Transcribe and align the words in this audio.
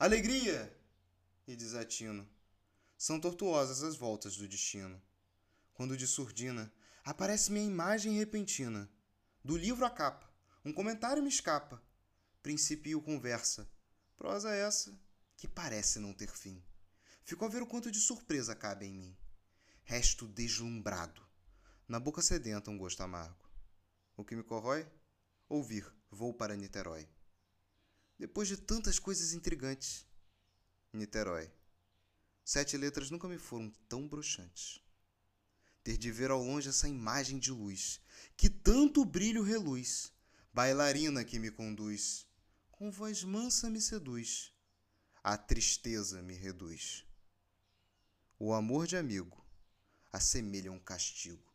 Alegria! 0.00 0.74
E 1.46 1.54
desatino. 1.54 2.26
São 2.96 3.20
tortuosas 3.20 3.82
as 3.82 3.96
voltas 3.96 4.34
do 4.34 4.48
destino. 4.48 4.98
Quando 5.74 5.94
de 5.94 6.06
surdina 6.06 6.72
aparece 7.04 7.52
minha 7.52 7.66
imagem 7.66 8.16
repentina. 8.16 8.90
Do 9.44 9.58
livro 9.58 9.84
à 9.84 9.90
capa, 9.90 10.26
um 10.64 10.72
comentário 10.72 11.22
me 11.22 11.28
escapa. 11.28 11.82
Principio 12.42 13.02
conversa. 13.02 13.70
Prosa 14.16 14.54
essa 14.54 14.98
que 15.36 15.46
parece 15.46 15.98
não 15.98 16.14
ter 16.14 16.30
fim. 16.30 16.64
Fico 17.22 17.44
a 17.44 17.48
ver 17.48 17.60
o 17.60 17.66
quanto 17.66 17.90
de 17.90 18.00
surpresa 18.00 18.56
cabe 18.56 18.86
em 18.86 18.94
mim. 18.94 19.14
Resto 19.84 20.26
deslumbrado. 20.26 21.20
Na 21.86 22.00
boca 22.00 22.22
sedenta 22.22 22.70
um 22.70 22.78
gosto 22.78 23.02
amargo. 23.02 23.46
O 24.16 24.24
que 24.24 24.34
me 24.34 24.42
corrói? 24.42 24.90
Ouvir, 25.46 25.86
vou 26.10 26.32
para 26.32 26.56
Niterói. 26.56 27.06
Depois 28.20 28.46
de 28.46 28.58
tantas 28.58 28.98
coisas 28.98 29.32
intrigantes. 29.32 30.06
Niterói. 30.92 31.50
Sete 32.44 32.76
letras 32.76 33.10
nunca 33.10 33.26
me 33.26 33.38
foram 33.38 33.70
tão 33.88 34.06
broxantes. 34.06 34.78
Ter 35.82 35.96
de 35.96 36.12
ver 36.12 36.30
ao 36.30 36.42
longe 36.42 36.68
essa 36.68 36.86
imagem 36.86 37.38
de 37.38 37.50
luz, 37.50 37.98
que 38.36 38.50
tanto 38.50 39.06
brilho 39.06 39.42
reluz, 39.42 40.12
bailarina 40.52 41.24
que 41.24 41.38
me 41.38 41.50
conduz, 41.50 42.26
com 42.70 42.90
voz 42.90 43.24
mansa 43.24 43.70
me 43.70 43.80
seduz, 43.80 44.52
a 45.24 45.38
tristeza 45.38 46.20
me 46.20 46.34
reduz. 46.34 47.06
O 48.38 48.52
amor 48.52 48.86
de 48.86 48.98
amigo 48.98 49.42
assemelha 50.12 50.70
um 50.70 50.78
castigo. 50.78 51.49